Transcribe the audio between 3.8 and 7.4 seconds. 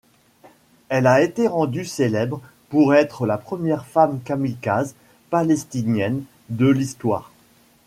femme kamikaze palestinienne de l'histoire.